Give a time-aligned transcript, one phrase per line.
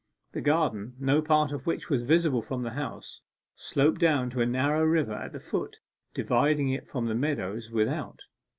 [0.31, 3.21] The garden, no part of which was visible from the house,
[3.55, 5.79] sloped down to a narrow river at the foot,
[6.15, 8.23] dividing it from the meadows without.